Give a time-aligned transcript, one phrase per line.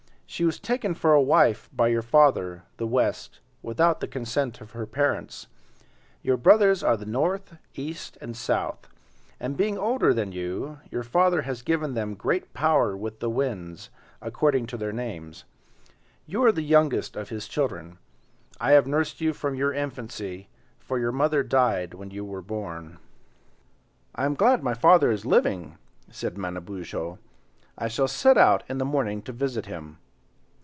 [0.31, 4.71] She was taken for a wife by your father, the West, without the consent of
[4.71, 5.47] her parents.
[6.21, 8.87] Your brothers are the North, East, and South;
[9.41, 13.89] and being older than you your father has given them great power with the winds,
[14.21, 15.43] according to their names.
[16.25, 17.97] You are the youngest of his children.
[18.57, 20.47] I have nursed you from your infancy,
[20.79, 22.99] for your mother died when you were born."
[24.15, 25.77] "I am glad my father is living,"
[26.09, 27.19] said Manabozho,
[27.77, 29.97] "I shall set out in the morning to visit him."